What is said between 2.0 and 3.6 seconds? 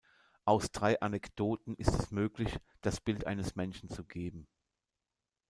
möglich, das Bild eines